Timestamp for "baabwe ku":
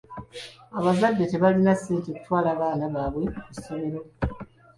2.93-3.49